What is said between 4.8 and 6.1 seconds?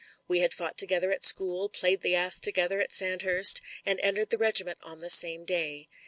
on the same day.